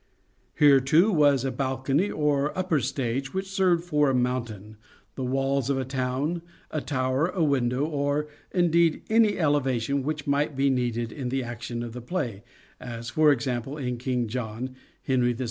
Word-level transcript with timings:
Here, 0.57 0.79
too, 0.79 1.11
was 1.11 1.45
a 1.45 1.51
balcony 1.51 2.09
or 2.09 2.57
upper 2.57 2.79
stage, 2.79 3.35
which 3.35 3.47
served 3.47 3.83
for 3.83 4.09
a 4.09 4.15
mountain, 4.15 4.77
the 5.13 5.23
walls 5.23 5.69
of 5.69 5.77
a 5.77 5.85
town, 5.85 6.41
a 6.71 6.81
tower, 6.81 7.27
a 7.29 7.43
window, 7.43 7.85
or, 7.85 8.27
indeed, 8.51 9.03
any 9.11 9.37
elevation 9.37 10.01
which 10.01 10.25
might 10.25 10.55
be 10.55 10.71
needed 10.71 11.11
in 11.11 11.29
the 11.29 11.43
action 11.43 11.83
of 11.83 11.93
the 11.93 12.01
play, 12.01 12.43
as, 12.79 13.11
for 13.11 13.31
example, 13.31 13.77
in" 13.77 13.97
King 13.99 14.27
John," 14.27 14.75
"Henry 15.03 15.33
VI. 15.33 15.39